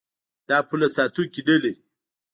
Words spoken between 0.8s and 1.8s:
ساتونکي نلري.